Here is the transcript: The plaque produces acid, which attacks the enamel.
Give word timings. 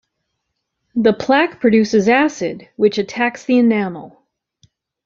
The 0.95 1.13
plaque 1.13 1.59
produces 1.61 2.09
acid, 2.09 2.67
which 2.75 2.97
attacks 2.97 3.45
the 3.45 3.59
enamel. 3.59 4.19